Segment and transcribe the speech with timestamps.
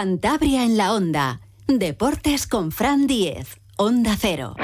[0.00, 1.40] Cantabria en la Onda.
[1.66, 3.58] Deportes con Fran Diez.
[3.76, 4.54] Onda Cero.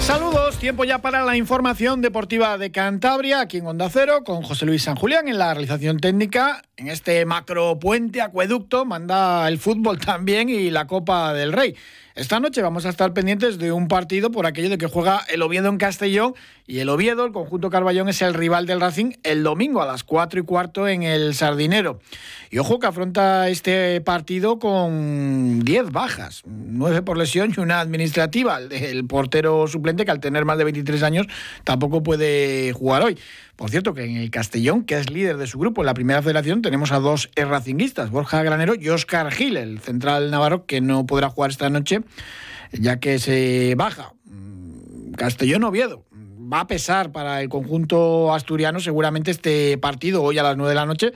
[0.00, 4.66] Saludos, tiempo ya para la información deportiva de Cantabria, aquí en Onda Cero, con José
[4.66, 6.62] Luis San Julián en la realización técnica.
[6.76, 11.76] En este macro puente acueducto manda el fútbol también y la Copa del Rey.
[12.16, 15.42] Esta noche vamos a estar pendientes de un partido por aquello de que juega el
[15.42, 16.34] Oviedo en Castellón
[16.66, 20.04] y el Oviedo, el conjunto Carballón, es el rival del Racing el domingo a las
[20.04, 22.00] 4 y cuarto en el Sardinero.
[22.50, 28.60] Y ojo que afronta este partido con 10 bajas, 9 por lesión y una administrativa.
[28.60, 31.26] El portero suplente que al tener más de 23 años
[31.64, 33.18] tampoco puede jugar hoy.
[33.56, 36.22] Por cierto, que en el Castellón, que es líder de su grupo en la primera
[36.22, 41.06] federación, tenemos a dos racinguistas, Borja Granero y Oscar Gil, el central navarro, que no
[41.06, 42.00] podrá jugar esta noche,
[42.72, 44.12] ya que se baja.
[44.24, 46.04] Mm, Castellón-Oviedo.
[46.52, 50.74] Va a pesar para el conjunto asturiano seguramente este partido hoy a las 9 de
[50.74, 51.12] la noche,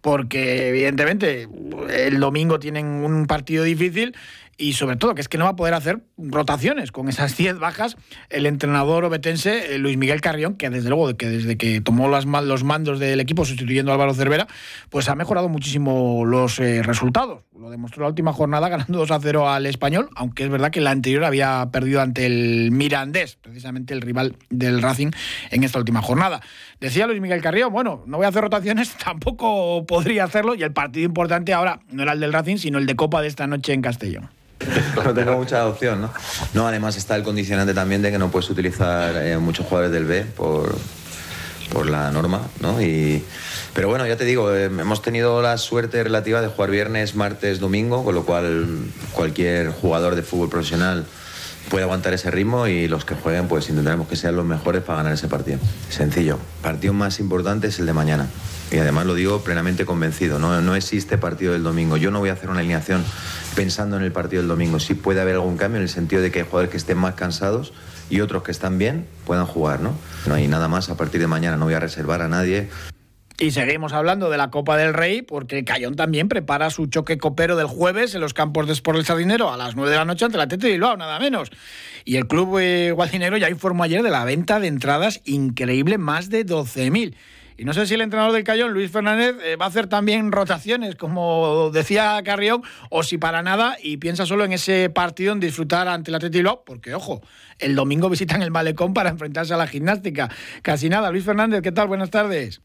[0.00, 1.48] porque evidentemente
[1.90, 4.14] el domingo tienen un partido difícil
[4.56, 7.58] y sobre todo que es que no va a poder hacer rotaciones con esas 10
[7.58, 7.96] bajas
[8.30, 12.24] el entrenador obetense eh, Luis Miguel Carrión, que desde luego que desde que tomó las,
[12.24, 14.46] los mandos del equipo sustituyendo a Álvaro Cervera,
[14.90, 17.42] pues ha mejorado muchísimo los eh, resultados.
[17.58, 20.80] Lo demostró la última jornada ganando 2 a 0 al español, aunque es verdad que
[20.80, 25.10] la anterior había perdido ante el Mirandés, precisamente el rival del Racing
[25.50, 26.40] en esta última jornada.
[26.80, 30.72] Decía Luis Miguel Carrión, bueno, no voy a hacer rotaciones, tampoco podría hacerlo y el
[30.72, 33.72] partido importante ahora no era el del Racing, sino el de Copa de esta noche
[33.72, 34.30] en Castellón.
[35.04, 36.10] no tengo mucha opción, ¿no?
[36.52, 40.04] No, además está el condicionante también de que no puedes utilizar eh, muchos jugadores del
[40.04, 40.76] B por,
[41.72, 42.80] por la norma, ¿no?
[42.80, 43.24] Y,
[43.74, 47.60] pero bueno, ya te digo, eh, hemos tenido la suerte relativa de jugar viernes, martes,
[47.60, 51.04] domingo, con lo cual cualquier jugador de fútbol profesional
[51.68, 54.98] puede aguantar ese ritmo y los que jueguen pues intentaremos que sean los mejores para
[54.98, 55.58] ganar ese partido.
[55.88, 56.38] Sencillo.
[56.62, 58.28] Partido más importante es el de mañana.
[58.74, 60.40] Y además lo digo plenamente convencido.
[60.40, 61.96] No, no existe partido del domingo.
[61.96, 63.04] Yo no voy a hacer una alineación
[63.54, 64.80] pensando en el partido del domingo.
[64.80, 67.14] Sí puede haber algún cambio en el sentido de que hay jugadores que estén más
[67.14, 67.72] cansados
[68.10, 69.96] y otros que están bien puedan jugar, ¿no?
[70.26, 71.56] No hay nada más a partir de mañana.
[71.56, 72.68] No voy a reservar a nadie.
[73.38, 77.54] Y seguimos hablando de la Copa del Rey, porque Cayón también prepara su choque copero
[77.54, 80.24] del jueves en los campos de Sport El Sardinero a las 9 de la noche
[80.24, 81.52] ante la Tete Bilbao, nada menos.
[82.04, 86.28] Y el club eh, guadinero ya informó ayer de la venta de entradas increíble, más
[86.28, 87.14] de 12.000.
[87.56, 90.32] Y no sé si el entrenador del Cayón, Luis Fernández, eh, va a hacer también
[90.32, 95.38] rotaciones, como decía Carrión, o si para nada, y piensa solo en ese partido, en
[95.38, 97.22] disfrutar ante el Atleti Bilbao, porque ojo,
[97.60, 100.28] el domingo visitan el Malecón para enfrentarse a la gimnástica.
[100.62, 101.12] Casi nada.
[101.12, 101.86] Luis Fernández, ¿qué tal?
[101.86, 102.60] Buenas tardes.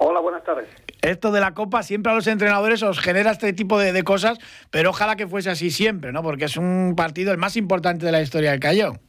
[0.00, 0.68] Hola, buenas tardes.
[1.02, 4.38] Esto de la Copa siempre a los entrenadores os genera este tipo de, cosas,
[4.70, 6.22] pero ojalá que fuese así siempre, ¿no?
[6.22, 9.00] Porque es un partido el más importante de la historia del Cayón.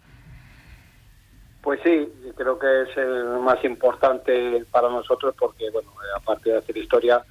[1.62, 6.78] Pues sí, creo que es el más importante para nosotros porque, bueno, aparte de hacer
[6.78, 7.22] historia,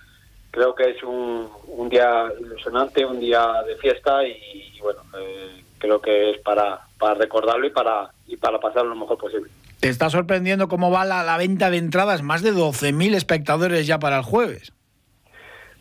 [0.50, 1.49] creo que es un,
[1.89, 7.66] día ilusionante, un día de fiesta y, bueno, eh, creo que es para, para recordarlo
[7.66, 9.50] y para, y para pasarlo lo mejor posible.
[9.81, 12.22] ¿Te está sorprendiendo cómo va la, venta de entradas?
[12.22, 14.72] Más de 12.000 espectadores ya para el jueves.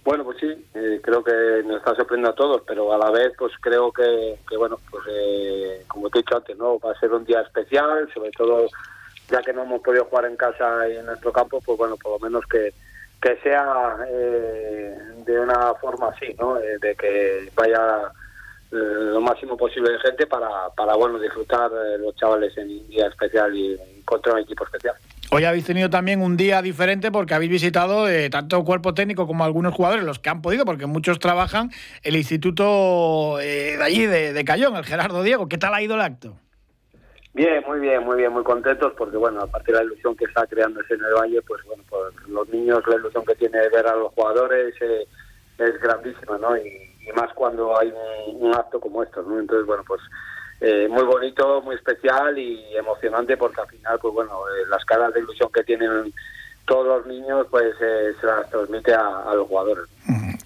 [0.07, 1.33] Bueno, pues sí, eh, creo que
[1.65, 5.83] nos está sorprendiendo a todos, pero a la vez, pues creo que, bueno, pues eh,
[5.89, 6.79] como te he dicho antes, ¿no?
[6.79, 8.69] Va a ser un día especial, sobre todo
[9.29, 12.13] ya que no hemos podido jugar en casa y en nuestro campo, pues bueno, por
[12.13, 12.73] lo menos que,
[13.21, 16.55] que sea eh, de una forma así, ¿no?
[16.55, 18.09] de que vaya
[18.69, 22.87] eh, lo máximo posible de gente para, para bueno disfrutar eh, los chavales en un
[22.89, 24.95] día especial y contra un equipo especial.
[25.29, 29.43] Hoy habéis tenido también un día diferente porque habéis visitado eh, tanto cuerpo técnico como
[29.43, 31.69] algunos jugadores, los que han podido, porque muchos trabajan,
[32.03, 35.49] el instituto de allí, de, Cayón, el Gerardo Diego.
[35.49, 36.37] ¿Qué tal ha ido el acto?
[37.33, 40.25] Bien, muy bien, muy bien, muy contentos porque, bueno, a partir de la ilusión que
[40.25, 43.69] está creándose en el Valle, pues bueno, pues los niños, la ilusión que tiene de
[43.69, 46.55] ver a los jugadores es grandísima, ¿no?
[46.57, 47.93] Y, más cuando hay
[48.27, 49.39] un, acto como esto, ¿no?
[49.39, 50.01] Entonces, bueno, pues
[50.59, 55.13] eh, muy bonito, muy especial y emocionante porque al final, pues bueno, eh, las caras
[55.13, 56.11] de ilusión que tienen
[56.65, 59.85] todos los niños, pues eh, se las transmite a, los jugadores.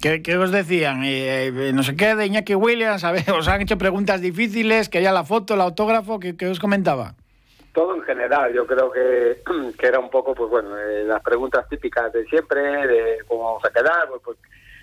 [0.00, 1.00] ¿Qué, os decían?
[1.00, 5.24] no sé qué, de Iñaki Williams, a ver, os han hecho preguntas difíciles, quería la
[5.24, 7.14] foto, el autógrafo, ¿qué, os comentaba?
[7.72, 9.42] Todo en general, yo creo que,
[9.78, 10.76] que era un poco, pues bueno,
[11.06, 14.38] las preguntas típicas de siempre, de cómo vamos a quedar, pues, pues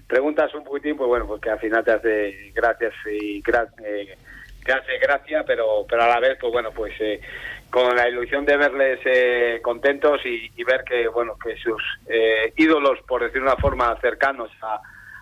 [0.07, 4.17] preguntas un poquitín, pues bueno, porque al final te hace gracias y eh,
[4.65, 7.19] te hace gracia, pero pero a la vez, pues bueno, pues eh,
[7.69, 11.81] con la ilusión de verles eh, contentos y, ver que bueno que sus
[12.57, 14.51] ídolos, por decir una forma, cercanos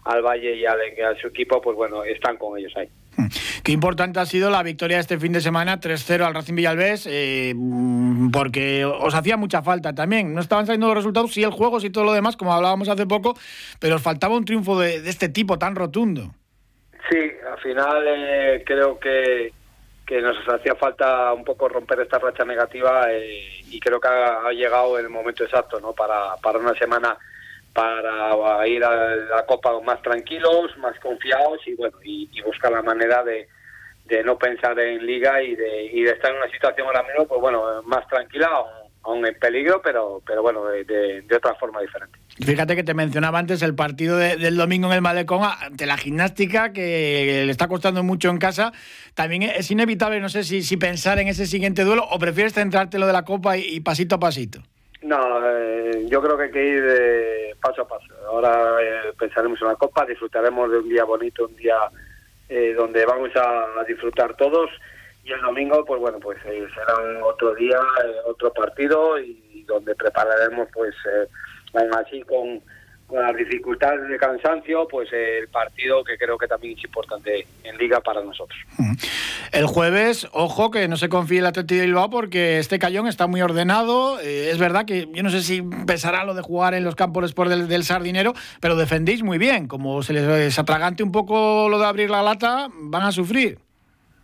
[0.08, 0.76] al Valle y a,
[1.22, 2.90] su equipo, pues bueno, están con ellos ahí.
[3.64, 7.54] Qué importante ha sido la victoria este fin de semana 3-0 al Racing Villalbés, eh,
[8.32, 10.34] porque os hacía mucha falta también.
[10.34, 13.06] No estaban saliendo los resultados, sí el juego, sí todo lo demás, como hablábamos hace
[13.06, 13.38] poco,
[13.80, 16.34] pero os faltaba un triunfo de, este tipo tan rotundo.
[17.10, 19.54] Sí, al final eh, creo que,
[20.06, 24.52] que nos hacía falta un poco romper esta racha negativa eh, y creo que ha,
[24.52, 25.94] llegado el momento exacto ¿no?
[25.94, 27.18] para, para una semana
[27.74, 33.24] para ir a la Copa más tranquilos, más confiados y bueno y, buscar la manera
[33.24, 33.48] de,
[34.06, 37.28] de, no pensar en liga y de, y de estar en una situación ahora mismo
[37.28, 38.50] pues bueno más tranquila
[39.08, 43.40] aún, en peligro pero pero bueno de, de, otra forma diferente Fíjate que te mencionaba
[43.40, 48.04] antes el partido del domingo en el Malecón ante la gimnástica que le está costando
[48.04, 48.74] mucho en casa.
[49.16, 53.00] También es inevitable, no sé si, si pensar en ese siguiente duelo o prefieres centrarte
[53.00, 54.62] lo de la Copa y pasito a pasito.
[55.02, 58.08] No, eh, yo creo que hay que ir eh, paso a paso.
[58.28, 61.78] Ahora eh, pensaremos en la Copa, disfrutaremos de un día bonito, un día
[62.78, 64.70] donde vamos a, disfrutar todos.
[65.28, 67.80] Y el domingo, pues bueno, pues será otro día,
[68.26, 70.96] otro partido y donde prepararemos, pues,
[71.74, 72.62] aún así con
[73.08, 77.78] con las dificultades de cansancio, pues el partido que creo que también es importante en
[77.78, 78.60] Liga para nosotros.
[79.54, 83.26] El jueves, ojo, que no se confíe el Atlético de Bilbao porque este Cayón está
[83.28, 84.20] muy ordenado.
[84.20, 87.24] Eh, es verdad que yo no sé si pesará lo de jugar en los campos
[87.24, 89.68] después del, Sardinero, pero defendéis muy bien.
[89.68, 93.60] Como se les atragante un poco lo de abrir la lata, van a sufrir.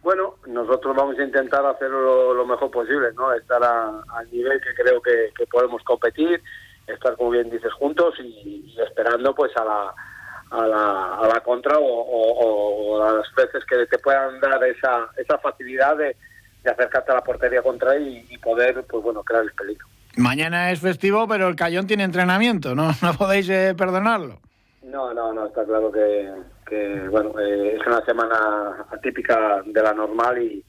[0.04, 3.34] Bueno, nosotros vamos a intentar hacerlo lo, mejor posible, ¿no?
[3.34, 6.42] Estar al nivel que creo que podemos competir
[6.88, 9.94] estar, como bien dices, juntos y, esperando pues a la,
[10.52, 15.38] a la, a la contra o, a las veces que te puedan dar esa, esa
[15.38, 16.16] facilidad de,
[16.66, 19.86] acercarte a la portería contra y, y poder, pues bueno, crear el peligro.
[20.16, 24.40] Mañana es festivo, pero el Cayón tiene entrenamiento, ¿no, no podéis eh, perdonarlo.
[24.84, 26.32] No, no, no, está claro que,
[26.74, 30.64] que bueno, eh, es una semana atípica de la normal y,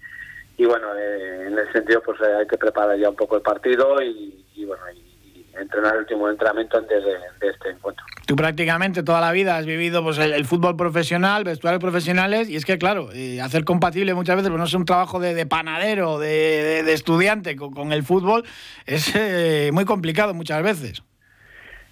[0.57, 4.01] y bueno, eh, en ese sentido pues hay que preparar ya un poco el partido
[4.03, 5.15] y, y bueno, y
[5.61, 8.05] entrenar el último entrenamiento antes de, este encuentro.
[8.27, 12.65] Tú prácticamente toda la vida has vivido pues, el, fútbol profesional, vestuarios profesionales, y es
[12.65, 16.81] que, claro, eh, hacer compatible muchas veces, pues no es un trabajo de, panadero, de,
[16.93, 18.45] estudiante con, el fútbol,
[18.87, 21.03] es eh, muy complicado muchas veces.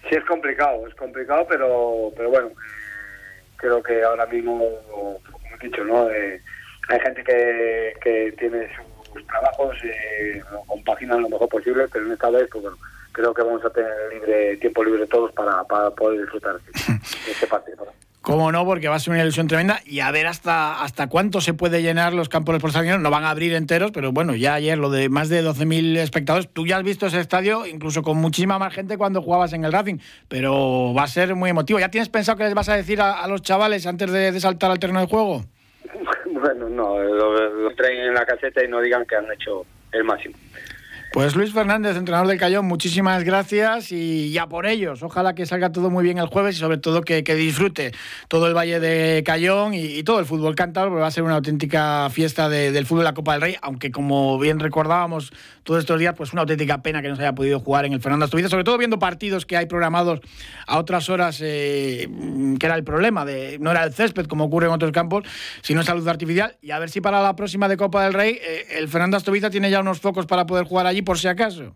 [0.09, 2.49] Sí, es complicado, es complicado, pero, pero bueno,
[3.63, 4.59] creo que ahora mismo,
[4.91, 5.19] como
[5.55, 6.09] he dicho, ¿no?
[6.11, 6.41] Eh,
[6.89, 8.67] hay gente que, que tiene
[9.13, 9.77] sus trabajos,
[10.51, 12.77] lo compaginan lo mejor posible, pero en esta vez, pues bueno,
[13.13, 16.71] creo que vamos a tener libre tiempo libre todos para, para poder disfrutar de
[17.31, 17.87] este partido.
[18.23, 21.41] Cómo no, porque va a ser una ilusión tremenda y a ver hasta hasta cuánto
[21.41, 22.97] se puede llenar los campos de.
[22.97, 26.47] No van a abrir enteros, pero bueno, ya ayer lo de más de 12.000 espectadores.
[26.47, 29.73] Tú ya has visto ese estadio, incluso con muchísima más gente cuando jugabas en el
[29.73, 29.97] Racing,
[30.29, 31.79] pero va a ser muy emotivo.
[31.79, 34.79] ¿Ya tienes pensado qué les vas a decir a, los chavales antes de, saltar al
[34.79, 35.43] terreno de juego?
[36.25, 40.03] Bueno, no, lo, lo traen en la caseta y no digan que han hecho el
[40.03, 40.35] máximo.
[41.13, 45.03] Pues Luis Fernández, entrenador del Cayón, muchísimas gracias y ya por ellos.
[45.03, 47.91] Ojalá que salga todo muy bien el jueves y sobre todo que, disfrute
[48.27, 51.35] todo el Valle de Cayón y, todo el fútbol cántabro, porque va a ser una
[51.35, 55.31] auténtica fiesta del fútbol de la Copa del Rey, aunque como bien recordábamos
[55.61, 58.01] todos estos días, pues una auténtica pena que no se haya podido jugar en el
[58.01, 60.19] Fernando Asturias, sobre todo viendo partidos que hay programados
[60.65, 62.09] a otras horas, eh,
[62.59, 65.25] que era el problema, de no era el césped como ocurre en otros campos,
[65.61, 66.57] sino salud artificial.
[66.63, 69.51] Y a ver si para la próxima de Copa del Rey eh, el Fernando Asturias
[69.51, 71.75] tiene ya unos focos para poder jugar allí por si acaso.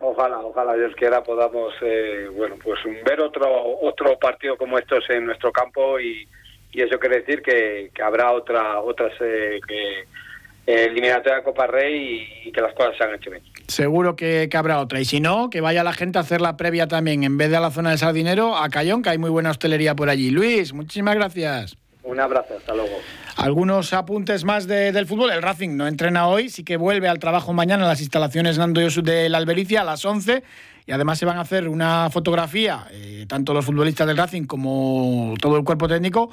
[0.00, 3.48] Ojalá, ojalá Dios quiera podamos, eh, bueno, pues ver otro
[3.82, 6.26] otro partido como estos en nuestro campo y,
[6.72, 12.52] eso quiere decir que, habrá otra otras eh, que, eh, eliminatoria de Copa Rey y,
[12.52, 13.42] que las cosas se han hecho bien.
[13.66, 15.00] Seguro que, habrá otra.
[15.00, 17.56] Y si no, que vaya la gente a hacer la previa también, en vez de
[17.56, 20.30] a la zona de Sardinero, a Cayón, que hay muy buena hostelería por allí.
[20.30, 21.76] Luis, muchísimas gracias.
[22.08, 22.96] Un abrazo, hasta luego.
[23.36, 25.30] Algunos apuntes más del fútbol.
[25.30, 28.80] El Racing no entrena hoy, sí que vuelve al trabajo mañana en las instalaciones Nando
[28.80, 30.42] de la Albericia a las 11
[30.86, 35.34] y además se van a hacer una fotografía, eh, tanto los futbolistas del Racing como
[35.38, 36.30] todo el cuerpo técnico,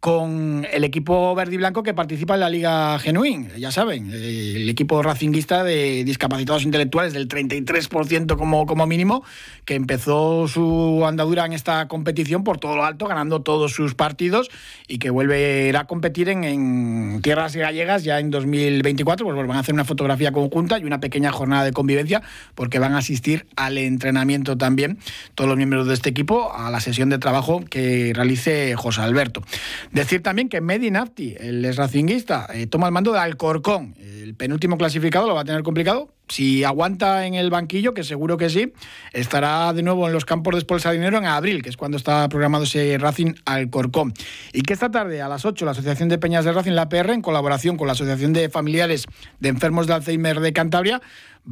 [0.00, 4.68] con el equipo verde y blanco que participa en la Liga Genuín, ya saben, el
[4.68, 9.24] equipo racinguista de discapacitados intelectuales del 33% como, como mínimo,
[9.64, 14.50] que empezó su andadura en esta competición por todo lo alto, ganando todos sus partidos
[14.86, 19.74] y que vuelve a competir en, tierras gallegas ya en 2024, pues van a hacer
[19.74, 22.22] una fotografía conjunta y una pequeña jornada de convivencia
[22.54, 24.98] porque van a asistir al entrenamiento también
[25.34, 29.42] todos los miembros de este equipo a la sesión de trabajo que realice José Alberto.
[29.92, 33.94] Decir también que Medi Nafti, el racinguista, eh, toma el mando de Alcorcón.
[33.98, 36.08] El penúltimo clasificado lo va a tener complicado.
[36.28, 38.72] Si aguanta en el banquillo, que seguro que sí,
[39.12, 42.28] estará de nuevo en los campos de Espolsa Dinero en abril, que es cuando está
[42.28, 44.12] programado ese Racing Alcorcón.
[44.52, 47.12] Y que esta tarde a las 8 la Asociación de Peñas de Racing, la PR,
[47.12, 49.06] en colaboración con la Asociación de Familiares
[49.38, 51.00] de Enfermos de Alzheimer de Cantabria,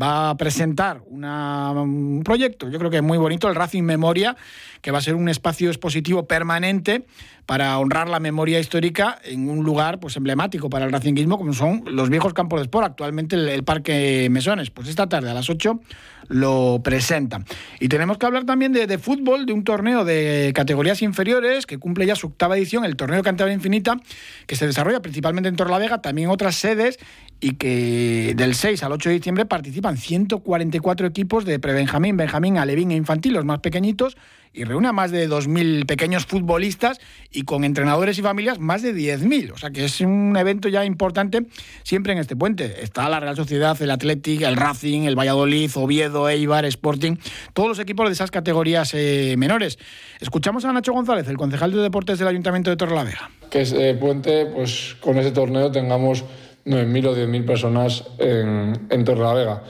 [0.00, 4.36] va a presentar un proyecto, yo creo que muy bonito, el Racing Memoria,
[4.80, 7.06] que va a ser un espacio expositivo permanente
[7.46, 11.84] para honrar la memoria histórica en un lugar pues emblemático para el racinguismo, como son
[11.86, 14.70] los viejos campos de sport, actualmente el, Parque Mesones.
[14.70, 15.80] Pues esta tarde a las 8
[16.28, 17.44] lo presentan.
[17.80, 22.06] Y tenemos que hablar también de, fútbol, de un torneo de categorías inferiores que cumple
[22.06, 23.98] ya su octava edición, el Torneo Cantabria Infinita,
[24.46, 26.98] que se desarrolla principalmente en Torlavega, también otras sedes,
[27.40, 32.90] y que del 6 al 8 de diciembre participan 144 equipos de prebenjamín, benjamín, alevín
[32.90, 34.16] e infantil, los más pequeñitos,
[34.54, 37.00] y reúne a más de 2.000 pequeños futbolistas
[37.32, 39.52] y con entrenadores y familias más de 10.000.
[39.52, 41.46] O sea que es un evento ya importante
[41.82, 42.82] siempre en este puente.
[42.82, 47.16] Está la Real Sociedad, el Athletic, el Racing, el Valladolid, Oviedo, Eibar, Sporting,
[47.52, 49.76] todos los equipos de esas categorías eh, menores.
[50.20, 53.30] Escuchamos a Nacho González, el concejal de deportes del Ayuntamiento de Torrelavega.
[53.50, 56.24] Que este puente, pues con ese torneo tengamos
[56.66, 59.62] 9.000 o 10.000 personas en, en Torrelavega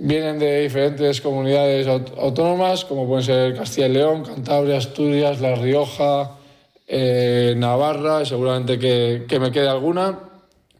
[0.00, 6.38] vienen de diferentes comunidades autónomas, como pueden ser Castilla y León, Cantabria, Asturias, La Rioja,
[6.88, 10.18] eh, Navarra, seguramente que, me quede alguna.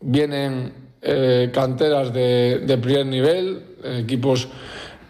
[0.00, 4.49] Vienen eh, canteras de, primer nivel, equipos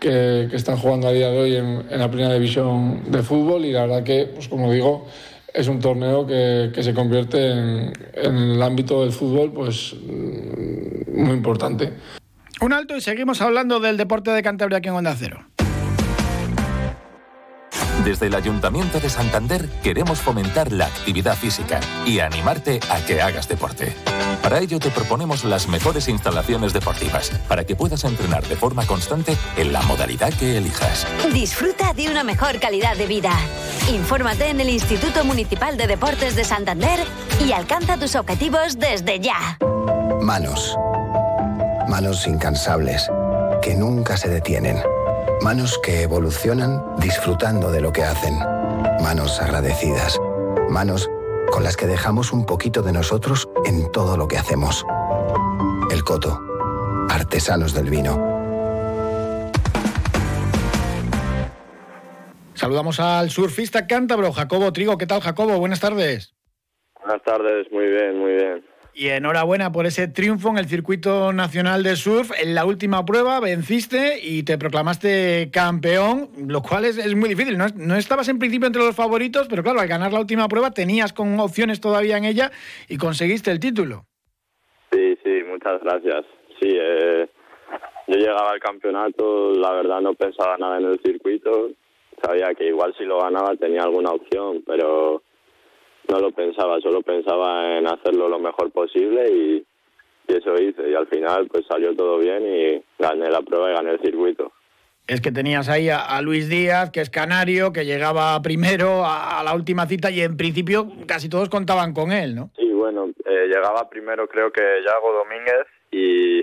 [0.00, 3.82] que, están jugando a día de hoy en, la primera división de fútbol y la
[3.82, 5.06] verdad que, pues como digo,
[5.54, 11.92] es un torneo que, se convierte en, en, el ámbito del fútbol pues muy importante.
[12.61, 15.47] Un alto y seguimos hablando del deporte de Cantabria aquí en Onda Cero.
[18.04, 23.47] Desde el Ayuntamiento de Santander queremos fomentar la actividad física y animarte a que hagas
[23.47, 23.95] deporte.
[24.42, 29.37] Para ello te proponemos las mejores instalaciones deportivas para que puedas entrenar de forma constante
[29.57, 31.07] en la modalidad que elijas.
[31.33, 33.33] Disfruta de una mejor calidad de vida.
[33.92, 37.00] Infórmate en el Instituto Municipal de Deportes de Santander
[37.47, 39.59] y alcanza tus objetivos desde ya.
[40.23, 40.75] Manos
[41.87, 43.11] Manos incansables,
[43.61, 44.76] que nunca se detienen.
[45.42, 48.35] Manos que evolucionan disfrutando de lo que hacen.
[49.02, 50.20] Manos agradecidas.
[50.68, 51.09] Manos
[51.50, 54.85] con las que dejamos un poquito de nosotros en todo lo que hacemos.
[55.90, 56.38] El Coto.
[57.09, 58.18] Artesanos del vino.
[62.52, 64.99] Saludamos al surfista cántabro, Jacobo Trigo.
[64.99, 65.59] ¿Qué tal, Jacobo?
[65.59, 66.35] Buenas tardes.
[67.00, 68.69] Buenas tardes, muy bien, muy bien.
[68.94, 72.32] Y enhorabuena por ese triunfo en el circuito nacional de surf.
[72.42, 77.56] En la última prueba venciste y te proclamaste campeón, lo cual es, muy difícil.
[77.56, 81.12] No, estabas en principio entre los favoritos, pero claro, al ganar la última prueba tenías
[81.12, 82.50] con opciones todavía en ella
[82.88, 84.04] y conseguiste el título.
[84.92, 86.25] Sí, sí, muchas gracias.
[86.61, 87.28] Sí, eh,
[88.09, 91.70] yo llegaba al campeonato, la verdad no pensaba nada en el circuito.
[92.23, 95.23] Sabía que igual si lo ganaba tenía alguna opción, pero
[96.11, 99.67] no lo pensaba, solo pensaba en hacerlo lo mejor posible y,
[100.29, 100.88] eso hice.
[100.88, 104.52] Y al final pues salió todo bien y gané la prueba y gané el circuito.
[105.09, 109.55] Es que tenías ahí a, Luis Díaz, que es canario, que llegaba primero a, la
[109.55, 112.50] última cita y en principio casi todos contaban con él, ¿no?
[112.57, 116.43] Sí, bueno, eh, llegaba primero creo que Yago Domínguez y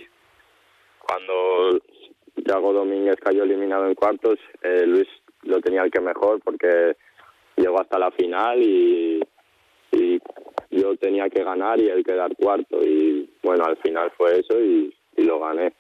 [1.00, 1.80] cuando
[2.36, 5.08] Yago Domínguez cayó eliminado en cuartos, eh, Luis
[5.44, 6.98] lo tenía el que mejor porque
[7.56, 9.24] llegó hasta la final y
[9.92, 10.20] y
[10.70, 14.94] yo tenía que ganar y él quedar cuarto y bueno, al final fue eso y,
[15.18, 15.74] lo gané.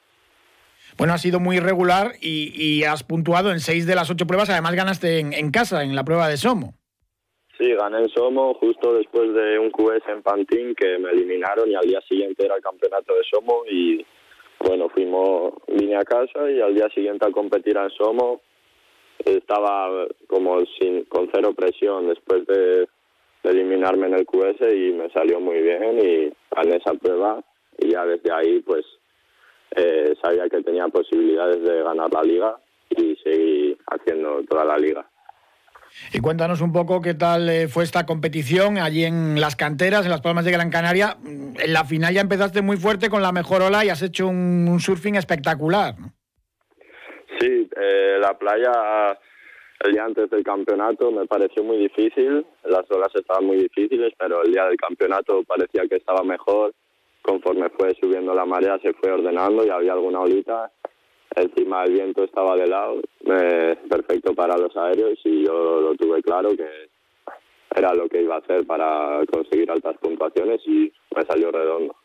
[0.97, 4.73] Bueno, ha sido muy irregular y, has puntuado en seis de las ocho pruebas, además
[4.73, 6.73] ganaste en, casa, en la prueba de Somo.
[7.57, 11.75] Sí, gané en Somo justo después de un QS en Pantín que me eliminaron y
[11.75, 14.05] al día siguiente era el campeonato de Somo y
[14.59, 18.41] bueno, fuimos, vine a casa y al día siguiente a competir en Somo
[19.23, 22.87] estaba como sin, con cero presión después de
[23.49, 27.41] eliminarme en el QS y me salió muy bien y gané esa prueba
[27.77, 28.85] y ya desde ahí pues
[29.75, 32.57] eh, sabía que tenía posibilidades de ganar la liga
[32.89, 35.05] y seguir haciendo toda la liga.
[36.13, 40.11] Y cuéntanos un poco qué tal eh, fue esta competición allí en las canteras, en
[40.11, 41.17] las Palmas de Gran Canaria.
[41.25, 44.77] En la final ya empezaste muy fuerte con la mejor ola y has hecho un,
[44.79, 45.95] surfing espectacular.
[47.39, 49.17] Sí, eh, la playa
[49.81, 54.43] el día antes del campeonato me pareció muy difícil, las olas estaban muy difíciles, pero
[54.43, 56.73] el día del campeonato parecía que estaba mejor.
[57.21, 60.71] Conforme fue subiendo la marea se fue ordenando y había alguna olita.
[61.35, 63.01] Encima el viento estaba de lado,
[63.89, 66.67] perfecto para los aéreos y yo lo tuve claro que
[67.75, 71.95] era lo que iba a hacer para conseguir altas puntuaciones y me salió redondo.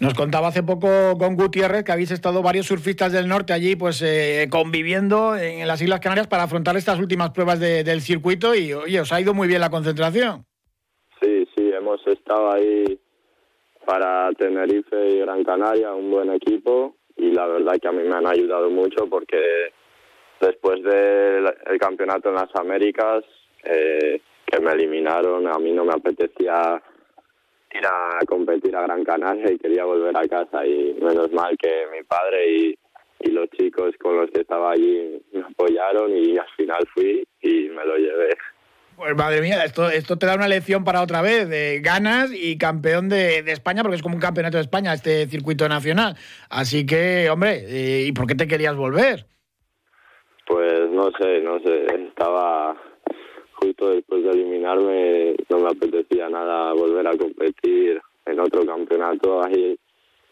[0.00, 4.00] Nos contaba hace poco con Gutiérrez que habéis estado varios surfistas del norte allí pues
[4.00, 9.00] eh, conviviendo en las Islas Canarias para afrontar estas últimas pruebas del circuito y oye,
[9.00, 10.44] os ha ido muy bien la concentración.
[11.20, 13.00] Sí, sí, hemos estado ahí
[13.84, 18.14] para Tenerife y Gran Canaria, un buen equipo y la verdad que a mí me
[18.14, 19.72] han ayudado mucho porque
[20.40, 23.24] después del campeonato en las Américas
[23.64, 26.80] eh, que me eliminaron, a mí no me apetecía
[27.72, 31.86] ir a competir a Gran Canaria y quería volver a casa y menos mal que
[31.92, 32.78] mi padre y,
[33.20, 37.68] y los chicos con los que estaba allí me apoyaron y al final fui y
[37.68, 38.30] me lo llevé.
[38.96, 42.58] Pues madre mía, esto, esto te da una lección para otra vez, de ganas y
[42.58, 46.16] campeón de, de, España, porque es como un campeonato de España este circuito nacional.
[46.50, 49.26] Así que, hombre, eh, ¿y por qué te querías volver?
[50.48, 52.76] Pues no sé, no sé, estaba
[53.60, 59.78] justo después de eliminarme, no me apetecía nada volver a competir en otro campeonato ahí,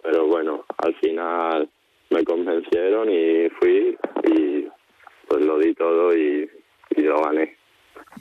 [0.03, 1.69] pero bueno, al final
[2.11, 4.67] me convencieron y fui y
[5.29, 6.49] pues lo di todo y,
[6.97, 7.57] y lo gané.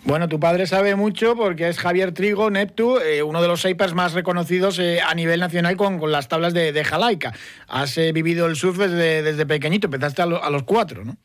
[0.03, 3.93] Bueno, tu padre sabe mucho porque es Javier Trigo, Neptu, eh, uno de los shapers
[3.93, 7.33] más reconocidos eh, a nivel nacional con, con las tablas de, de Jalaica.
[7.67, 11.15] Has eh, vivido el surf desde, desde pequeñito, empezaste a, lo, a, los cuatro, ¿no?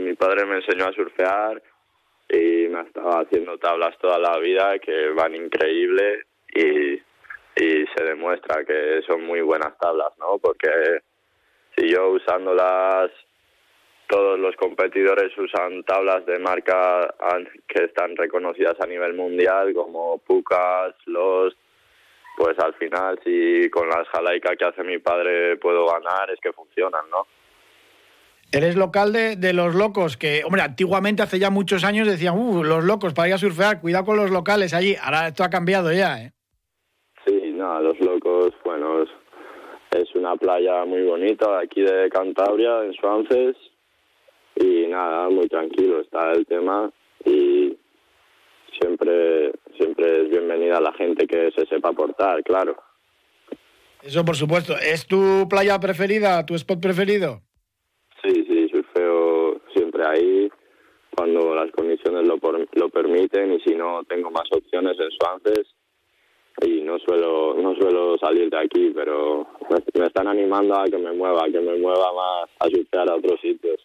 [0.00, 1.62] Mi padre me enseñó a surfear
[2.28, 6.24] y me estaba haciendo tablas toda la vida que van increíble
[6.54, 7.00] y,
[7.96, 10.38] se demuestra que son muy buenas tablas, ¿no?
[10.38, 11.00] Porque
[11.74, 13.10] si yo usándolas
[14.08, 17.14] todos los competidores usan tablas de marca
[17.66, 21.56] que están reconocidas a nivel mundial como Pucas, Lost,
[22.36, 26.52] pues al final si con las Jalaika que hace mi padre puedo ganar es que
[26.52, 27.26] funcionan, ¿no?
[28.56, 32.64] Eres local de, de, los locos, que, hombre, antiguamente hace ya muchos años decían, uh,
[32.64, 34.96] los locos para ir a surfear, cuidado con los locales allí.
[35.02, 36.32] Ahora esto ha cambiado ya, ¿eh?
[37.26, 39.10] Sí, no, los locos, bueno, es,
[39.90, 43.56] es una playa muy bonita aquí de Cantabria, en Suances,
[44.56, 46.90] y nada, muy tranquilo está el tema
[47.24, 47.76] y
[48.80, 52.76] siempre siempre es bienvenida la gente que se sepa portar, claro.
[54.02, 54.74] Eso por supuesto.
[54.78, 57.42] ¿Es tu playa preferida, tu spot preferido?
[58.22, 60.50] Sí, sí, surfeo siempre ahí
[61.16, 65.66] cuando las condiciones lo, por, lo permiten y si no tengo más opciones en Suances
[66.62, 70.98] y no suelo no suelo salir de aquí, pero me, me están animando a que
[70.98, 73.80] me mueva, a que me mueva más a surfear a otros sitios.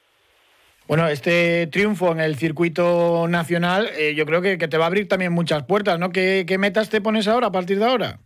[0.88, 4.88] Bueno, este triunfo en el circuito nacional eh, yo creo que, que, te va a
[4.88, 6.10] abrir también muchas puertas, ¿no?
[6.12, 8.19] ¿Qué, ¿Qué, metas te pones ahora a partir de ahora?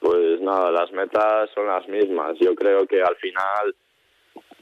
[0.00, 2.36] Pues nada, las metas son las mismas.
[2.40, 3.74] Yo creo que al final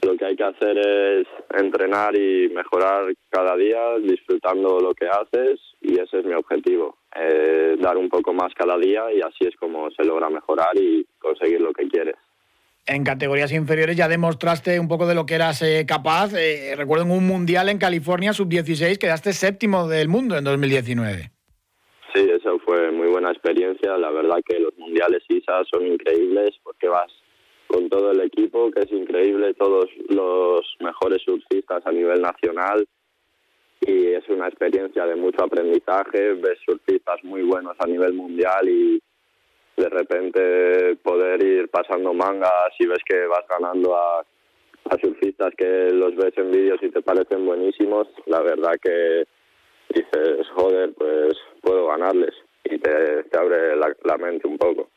[0.05, 5.59] lo que hay que hacer es entrenar y mejorar cada día disfrutando lo que haces
[5.81, 9.55] y ese es mi objetivo, eh, dar un poco más cada día y así es
[9.57, 12.15] como se logra mejorar y conseguir lo que quieres
[12.87, 16.33] en categorías inferiores ya demostraste un poco de lo que eras eh, capaz.
[16.35, 21.31] Eh, recuerdo en un mundial en California, sub-16, quedaste séptimo del mundo en 2019.
[22.13, 23.97] Sí, eso fue muy buena experiencia.
[23.97, 27.11] La verdad que los mundiales ISA son increíbles porque vas
[27.67, 32.85] con todo el equipo, que es increíble, todos los mejores surfistas a nivel nacional.
[33.81, 36.33] Y es una experiencia de mucho aprendizaje.
[36.33, 39.01] Ves surfistas muy buenos a nivel mundial y
[39.77, 44.21] de repente poder ir pasando mangas y ves que vas ganando a,
[44.89, 49.25] a surfistas que los ves en vídeos y te parecen buenísimos, la verdad que
[49.89, 54.89] dices, joder, pues puedo ganarles y te, te abre la, la, mente un poco.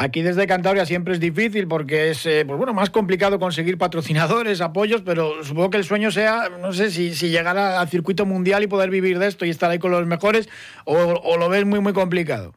[0.00, 4.60] Aquí desde Cantabria siempre es difícil porque es eh, pues bueno más complicado conseguir patrocinadores,
[4.60, 8.62] apoyos, pero supongo que el sueño sea, no sé, si, si llegar al circuito mundial
[8.62, 10.48] y poder vivir de esto y estar ahí con los mejores,
[10.84, 12.52] o, o lo ves muy, muy complicado.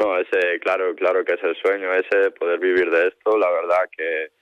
[0.00, 3.88] No, ese, claro, claro que es el sueño ese, poder vivir de esto, la verdad
[3.96, 4.32] que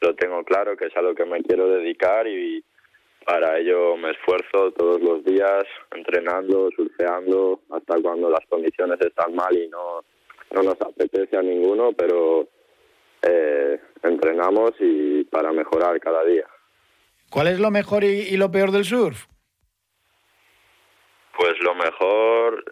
[0.00, 2.64] lo tengo claro, que es a lo que me quiero dedicar y
[3.24, 5.62] para ello me esfuerzo todos los días
[5.94, 10.04] entrenando, surfeando, hasta cuando las condiciones están mal y no,
[10.54, 12.48] no nos apetece a ninguno, pero
[13.22, 16.46] eh, entrenamos y para mejorar cada día.
[17.30, 19.26] ¿Cuál es lo mejor y, y lo peor del surf?
[21.36, 22.64] Pues lo mejor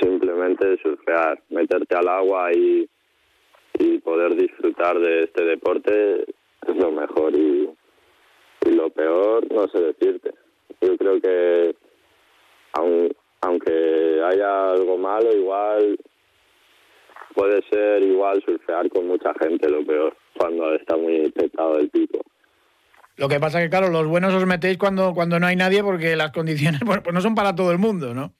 [0.00, 2.88] simplemente surfear, meterte al agua y,
[3.78, 7.70] y poder disfrutar de este deporte es lo mejor y,
[8.66, 10.34] y lo peor no sé decirte.
[10.80, 11.76] Yo creo que
[12.72, 13.12] aun,
[13.42, 15.98] aunque haya algo malo, igual
[17.34, 22.20] puede ser igual surfear con mucha gente lo peor cuando está muy petado el pico.
[23.16, 26.16] Lo que pasa que, claro, los buenos os metéis cuando, cuando no hay nadie porque
[26.16, 28.32] las condiciones pues, no son para todo el mundo, ¿no?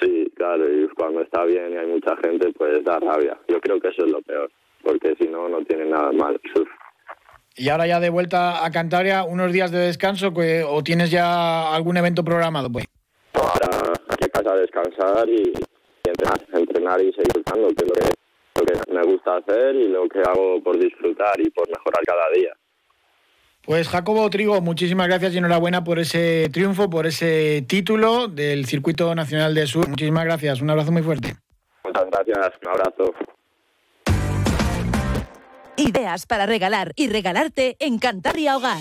[0.00, 3.38] Sí, claro, y cuando está bien y hay mucha gente, pues da rabia.
[3.48, 4.50] Yo creo que eso es lo peor,
[4.82, 6.40] porque si no, no tiene nada mal.
[7.56, 10.32] Y ahora ya de vuelta a Cantabria, unos días de descanso
[10.68, 12.86] o tienes ya algún evento programado, pues.
[13.34, 13.94] Ahora
[14.34, 15.52] casa a descansar y,
[16.10, 18.10] entrenar, entrenar y seguir luchando, que es lo que,
[18.60, 22.30] lo que me gusta hacer y lo que hago por disfrutar y por mejorar cada
[22.34, 22.54] día.
[23.66, 29.14] Pues Jacobo Trigo, muchísimas gracias y enhorabuena por ese triunfo, por ese título del Circuito
[29.14, 29.88] Nacional de Sur.
[29.88, 31.34] Muchísimas gracias, un abrazo muy fuerte.
[31.82, 33.14] Muchas gracias, un abrazo.
[35.76, 38.80] Ideas para regalar y regalarte en Cantabria Hogar.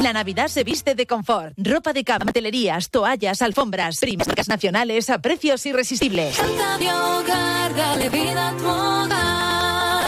[0.00, 1.52] La Navidad se viste de confort.
[1.58, 6.36] Ropa de cama, telerías, toallas, alfombras, primas nacionales a precios irresistibles.
[6.38, 9.49] Cantabria Hogar, dale vida a tu hogar.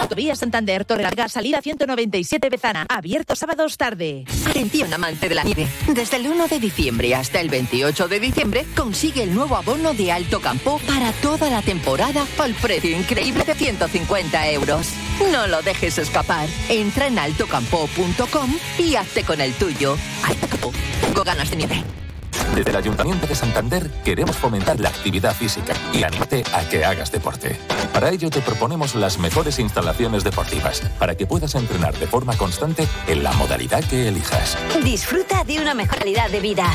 [0.02, 2.86] Autovía Santander, Torre Larga, salida 197 Bezana.
[2.88, 4.24] Abierto sábados tarde.
[4.44, 5.68] Atención, amante de la nieve.
[5.94, 10.10] Desde el 1 de diciembre hasta el 28 de diciembre, consigue el nuevo abono de
[10.10, 14.88] Alto Campo para toda la temporada al precio increíble de 150 euros.
[15.30, 16.48] No lo dejes escapar.
[16.68, 19.96] Entra en altocampo.com y hazte con el tuyo.
[20.24, 20.72] Alto Campo.
[21.00, 22.01] Tengo ganas de nieve.
[22.54, 27.10] Desde el Ayuntamiento de Santander queremos fomentar la actividad física y animarte a que hagas
[27.10, 27.58] deporte.
[27.94, 32.86] Para ello te proponemos las mejores instalaciones deportivas para que puedas entrenar de forma constante
[33.06, 34.58] en la modalidad que elijas.
[34.84, 36.66] Disfruta de una mejor calidad de vida.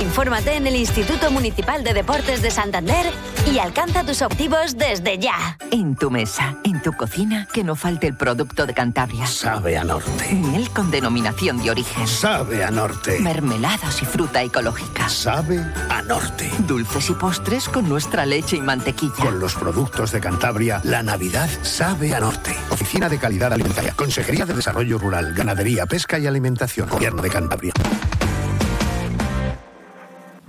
[0.00, 3.12] Infórmate en el Instituto Municipal de Deportes de Santander
[3.46, 5.56] y alcanza tus objetivos desde ya.
[5.70, 9.26] En tu mesa, en tu cocina, que no falte el producto de Cantabria.
[9.26, 10.34] Sabe a norte.
[10.34, 12.06] Miel con denominación de origen.
[12.06, 13.18] Sabe a norte.
[13.20, 15.08] Mermeladas y fruta ecológica.
[15.08, 16.50] Sabe a norte.
[16.66, 19.14] Dulces y postres con nuestra leche y mantequilla.
[19.16, 22.54] Con los productos de Cantabria, la Navidad sabe a norte.
[22.70, 23.94] Oficina de Calidad Alimentaria.
[23.94, 26.88] Consejería de Desarrollo Rural, Ganadería, Pesca y Alimentación.
[26.88, 27.72] Gobierno de Cantabria.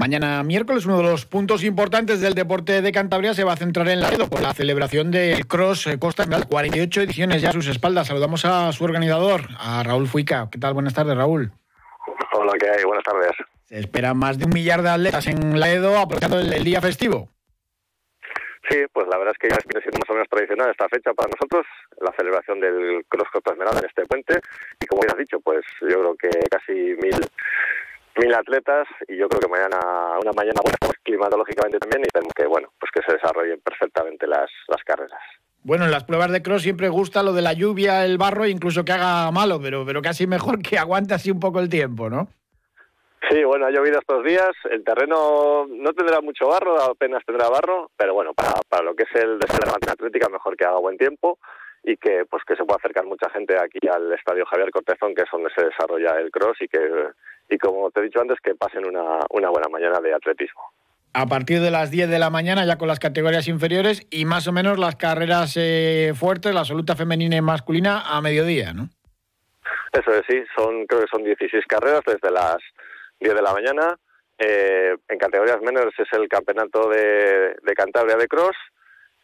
[0.02, 3.88] Mañana miércoles, uno de los puntos importantes del deporte de Cantabria se va a centrar
[3.88, 6.48] en Laredo por la celebración del Cross Costa Esmeralda.
[6.50, 8.08] 48 ediciones ya a sus espaldas.
[8.08, 10.50] Saludamos a su organizador, a Raúl Fuica.
[10.52, 10.74] ¿Qué tal?
[10.74, 11.52] Buenas tardes, Raúl.
[12.34, 12.84] Hola, ¿qué hay?
[12.84, 13.30] Buenas tardes.
[13.66, 17.30] Se espera más de un millar de atletas en Laredo aprovechando el, día festivo.
[18.72, 21.14] Sí, pues la verdad es que ya viene siendo más o menos tradicional esta fecha
[21.14, 21.68] para nosotros,
[22.02, 24.42] la celebración del Cross Costa Esmeralda en este puente.
[24.82, 27.22] Y como ya has dicho, pues yo creo que casi mil
[28.18, 32.34] mil atletas y yo creo que mañana una mañana buena pues, climatológicamente también y tenemos
[32.36, 35.22] que bueno pues que se desarrollen perfectamente las, las carreras
[35.64, 38.84] bueno, en las pruebas de cross siempre gusta lo de la lluvia, el barro, incluso
[38.84, 42.30] que haga malo, pero, pero casi mejor que aguante así un poco el tiempo, ¿no?
[43.30, 47.92] Sí, bueno, ha llovido estos días, el terreno no tendrá mucho barro, apenas tendrá barro,
[47.96, 50.98] pero bueno, para, para lo que es el de la atlética mejor que haga buen
[50.98, 51.38] tiempo
[51.84, 55.22] y que pues que se pueda acercar mucha gente aquí al Estadio Javier Cortezón, que
[55.22, 56.80] es donde se desarrolla el cross y que
[57.52, 60.62] y como te he dicho antes, que pasen una, una buena mañana de atletismo.
[61.14, 64.48] A partir de las 10 de la mañana, ya con las categorías inferiores y más
[64.48, 68.90] o menos las carreras eh, fuertes, la absoluta femenina y masculina, a mediodía, ¿no?
[69.92, 72.58] Eso es, sí, son, creo que son 16 carreras desde las
[73.20, 73.98] 10 de la mañana.
[74.38, 78.56] Eh, en categorías menores es el campeonato de, de Cantabria de Cross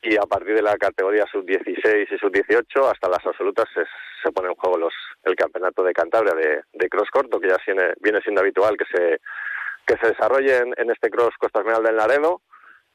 [0.01, 3.81] y a partir de la categoría sub-16 y sub-18 hasta las absolutas se,
[4.23, 7.57] se, pone en juego los, el campeonato de Cantabria de, de cross corto, que ya
[7.65, 9.19] viene, viene siendo habitual que se,
[9.85, 12.41] que se desarrolle en, este cross Costa Esmeralda del Laredo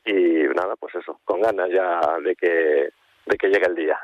[0.04, 0.12] y
[0.54, 2.90] nada, pues eso, con ganas ya de que,
[3.26, 3.98] de que llegue el día.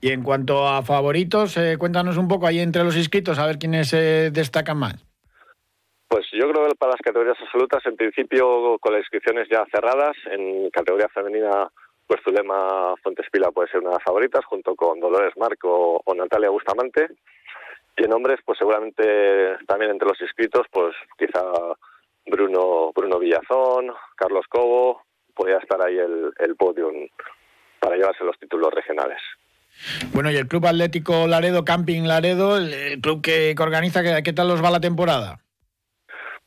[0.00, 3.58] Y en cuanto a favoritos, eh, cuéntanos un poco ahí entre los inscritos, a ver
[3.58, 5.04] quiénes se destacan más.
[6.08, 10.16] Pues yo creo que para las categorías absolutas, en principio con las inscripciones ya cerradas,
[10.30, 11.70] en categoría femenina
[12.10, 16.50] pues Zulema Fontespila puede ser una de las favoritas, junto con Dolores Marco o Natalia
[16.50, 17.06] Bustamante.
[17.96, 21.40] Y en hombres, pues seguramente también entre los inscritos, pues quizá
[22.26, 25.04] Bruno, Bruno Villazón, Carlos Cobo,
[25.36, 27.06] podría estar ahí el, el podium
[27.78, 29.20] para llevarse los títulos regionales.
[30.12, 34.64] Bueno, y el Club Atlético Laredo, Camping Laredo, el, club que, organiza, ¿qué tal los
[34.64, 35.38] va la temporada?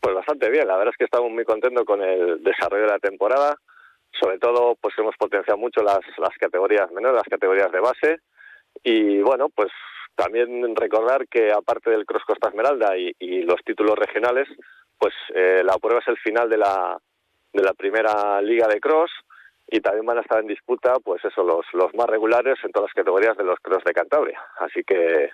[0.02, 2.99] Pues bastante bien, la verdad es que estamos muy contentos con el desarrollo de la
[2.99, 3.56] temporada
[4.19, 8.19] sobre todo pues hemos potenciado mucho las, las categorías menores, las categorías de base
[8.84, 9.71] y bueno, pues
[10.15, 14.47] también recordar que aparte del Cross Costa Esmeralda y, los títulos regionales,
[14.97, 16.97] pues eh, la prueba es el final de la,
[17.52, 19.12] de la primera liga de cross
[19.67, 22.89] y también van a estar en disputa pues eso los, los más regulares en todas
[22.89, 24.39] las categorías de los cross de Cantabria.
[24.60, 25.32] Así que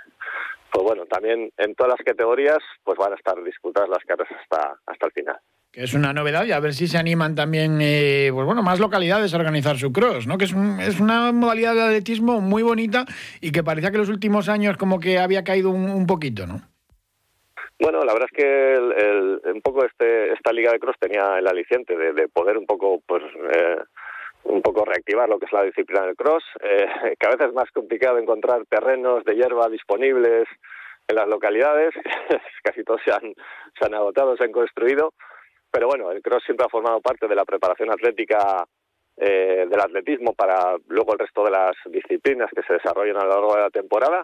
[0.71, 4.79] pues bueno, también en todas las categorías pues van a estar disputadas las carreras hasta,
[4.85, 5.39] hasta el final.
[5.71, 8.79] Que es una novedad y a ver si se animan también eh, pues bueno, más
[8.79, 10.37] localidades a organizar su cross, ¿no?
[10.37, 13.05] que es, es, una modalidad de atletismo muy bonita
[13.39, 16.61] y que parecía que los últimos años como que había caído un, poquito, ¿no?
[17.79, 21.47] Bueno, la verdad es que el, un poco este, esta liga de cross tenía el
[21.47, 23.77] aliciente de, poder un poco pues eh,
[24.43, 27.53] un poco reactivar lo que es la disciplina del cross, eh, que a veces es
[27.53, 30.47] más complicado encontrar terrenos de hierba disponibles
[31.07, 31.93] en las localidades,
[32.63, 33.33] casi todos se han,
[33.77, 35.13] se han agotado, se han construido,
[35.71, 38.65] pero bueno, el cross siempre ha formado parte de la preparación atlética
[39.17, 43.29] eh, del atletismo para luego el resto de las disciplinas que se desarrollan a lo
[43.29, 44.23] largo de la temporada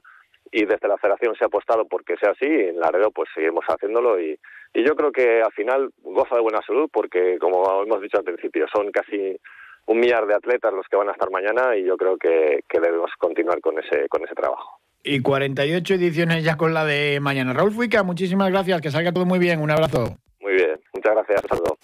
[0.51, 3.65] y desde la federación se ha apostado porque sea así y en Laredo pues seguimos
[3.67, 4.39] haciéndolo y,
[4.73, 8.23] y yo creo que al final goza de buena salud porque como hemos dicho al
[8.23, 9.37] principio son casi
[9.87, 12.79] un millar de atletas los que van a estar mañana y yo creo que, que
[12.79, 14.79] debemos continuar con ese, con ese trabajo.
[15.03, 17.53] Y 48 ediciones ya con la de mañana.
[17.53, 20.17] Raúl Fuica, muchísimas gracias, que salga todo muy bien, un abrazo.
[21.05, 21.77] Muchas gracias, saludos.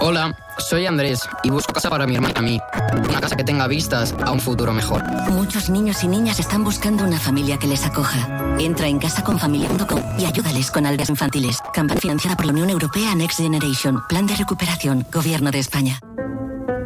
[0.00, 2.60] Hola, soy Andrés y busco casa para mi hermana y a mí.
[3.08, 5.02] Una casa que tenga vistas a un futuro mejor.
[5.30, 8.56] Muchos niños y niñas están buscando una familia que les acoja.
[8.60, 11.60] Entra en casaconfamilia.com y ayúdales con aldeas infantiles.
[11.74, 14.00] Campaña financiada por la Unión Europea Next Generation.
[14.08, 15.04] Plan de recuperación.
[15.12, 15.98] Gobierno de España.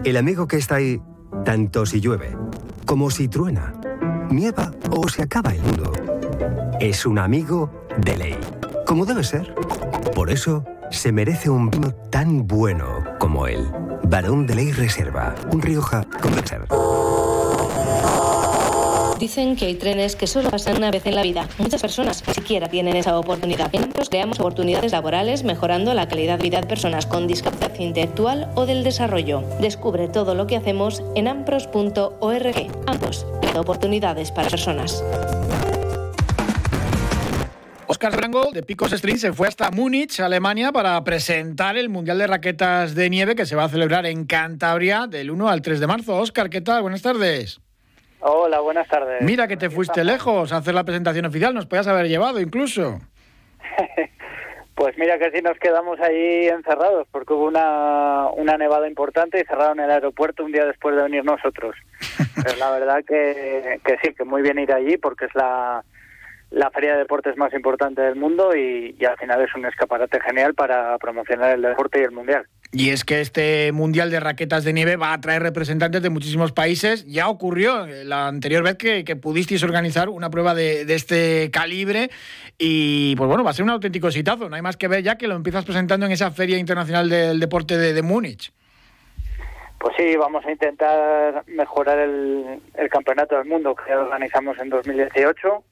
[0.05, 1.03] El amigo que está ahí,
[1.45, 2.35] tanto si llueve
[2.87, 3.75] como si truena,
[4.31, 5.93] nieva o se acaba el mundo.
[6.81, 8.39] Es un amigo de ley.
[8.87, 9.55] Como debe ser.
[10.15, 13.67] Por eso se merece un vino tan bueno como él.
[14.05, 16.33] Barón de Ley Reserva, un Rioja con.
[19.19, 21.49] Dicen que hay trenes que solo pasan una vez en la vida.
[21.59, 23.73] Muchas personas ni siquiera tienen esa oportunidad.
[23.73, 28.67] Ampros creamos oportunidades laborales mejorando la calidad de vida de personas con discapacidad intelectual o
[28.67, 29.45] del desarrollo.
[29.61, 32.67] Descubre todo lo que hacemos en ampros.org.
[32.87, 33.25] Ampros,
[33.57, 35.05] oportunidades para personas.
[37.93, 42.27] Oscar Rango de Picos String se fue hasta Múnich, Alemania, para presentar el Mundial de
[42.27, 45.87] Raquetas de Nieve que se va a celebrar en Cantabria del 1 al 3 de
[45.87, 46.17] marzo.
[46.17, 46.81] Oscar, ¿qué tal?
[46.81, 47.61] Buenas tardes.
[48.21, 49.21] Hola, buenas tardes.
[49.21, 52.99] Mira que te fuiste lejos a hacer la presentación oficial, nos podías haber llevado incluso.
[54.75, 59.45] pues mira que sí nos quedamos ahí encerrados porque hubo una, una nevada importante y
[59.45, 61.77] cerraron el aeropuerto un día después de venir nosotros.
[62.43, 65.85] Pero la verdad que, que sí, que muy bien ir allí porque es la,
[66.53, 70.21] la feria de deportes más importante del mundo y, y, al final es un escaparate
[70.21, 72.47] genial para promocionar el deporte y el mundial.
[72.75, 76.53] Y es que este Mundial de Raquetas de Nieve va a traer representantes de muchísimos
[76.53, 77.05] países.
[77.07, 82.09] Ya ocurrió la anterior vez que, pudisteis organizar una prueba de, este calibre
[82.57, 84.49] y pues bueno, va a ser un auténtico exitazo.
[84.49, 87.41] No hay más que ver ya que lo empiezas presentando en esa Feria Internacional del
[87.41, 88.55] Deporte de, Múnich.
[89.79, 95.63] Pues sí, vamos a intentar mejorar el, el Campeonato del Mundo que organizamos en 2018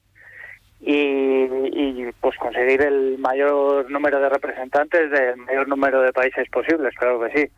[0.83, 7.21] y, pues conseguir el mayor número de representantes del mayor número de países posibles, claro
[7.21, 7.51] que sí.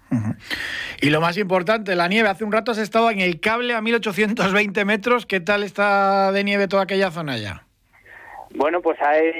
[1.01, 2.29] Y lo más importante, la nieve.
[2.29, 5.25] Hace un rato has estado en el cable a 1820 metros.
[5.25, 7.65] ¿Qué tal está de nieve toda aquella zona ya?
[8.55, 9.31] Bueno, pues hay,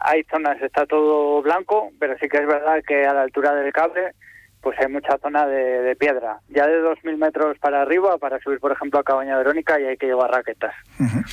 [0.00, 3.72] hay zonas, está todo blanco, pero sí que es verdad que a la altura del
[3.72, 4.12] cable
[4.64, 6.38] pues hay mucha zona de, piedra.
[6.48, 9.98] Ya de 2.000 metros para arriba, para subir, por ejemplo, a Cabaña Verónica, y hay
[9.98, 10.74] que llevar raquetas,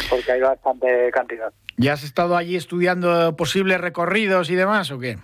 [0.10, 1.54] porque hay bastante cantidad.
[1.78, 5.18] ¿Ya has estado allí estudiando posibles recorridos y demás o qué?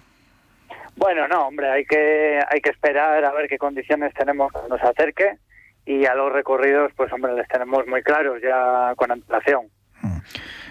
[0.95, 4.87] Bueno, no, hombre, hay que, hay que esperar a ver qué condiciones tenemos cuando se
[4.87, 5.37] acerque
[5.85, 9.67] y a los recorridos, pues hombre, les tenemos muy claros ya con antelación.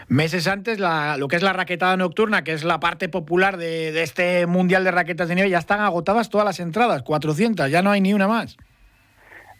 [0.08, 4.46] Meses antes, lo que es la raquetada nocturna, que es la parte popular de, este
[4.46, 8.00] Mundial de Raquetas de Nieve, ya están agotadas todas las entradas, 400, ya no hay
[8.00, 8.56] ni una más.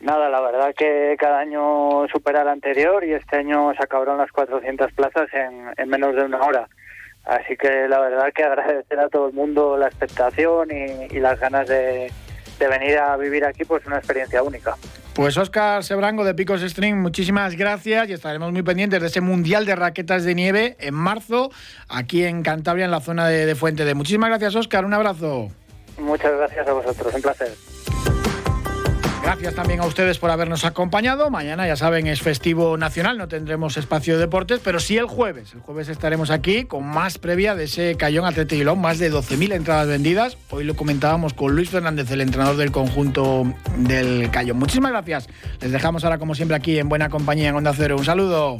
[0.01, 4.31] Nada, la verdad que cada año supera el anterior y este año se acabaron las
[4.31, 6.69] 400 plazas en, menos de una hora.
[7.25, 11.67] Así que la verdad que agradecer a todo el mundo la expectación y, las ganas
[11.67, 12.13] de,
[12.61, 14.77] de venir a vivir aquí, pues una experiencia única.
[15.17, 19.65] Pues Oscar Sebrango de Picos String, muchísimas gracias y estaremos muy pendientes de ese Mundial
[19.65, 21.51] de Raquetas de Nieve en marzo,
[21.89, 23.95] aquí en Cantabria, en la zona de, Fuente de.
[23.95, 24.85] Muchísimas gracias, Oscar.
[24.85, 25.49] Un abrazo.
[25.97, 27.15] Muchas gracias a vosotros.
[27.15, 27.49] Un placer.
[29.27, 31.31] Gracias también a ustedes por habernos acompañado.
[31.31, 35.53] Mañana, ya saben, es festivo nacional, no tendremos espacio de deportes, pero sí el jueves.
[35.53, 39.89] El jueves estaremos aquí con más previa de ese Cayón Atletilón, más de 12.000 entradas
[39.89, 40.39] vendidas.
[40.51, 44.59] Hoy lo comentábamos con Luis Fernández, el entrenador del conjunto del Cayón.
[44.59, 45.29] Muchísimas gracias.
[45.61, 47.97] Les dejamos ahora, como siempre, aquí en buena compañía en Onda Cero.
[47.99, 48.59] Un saludo.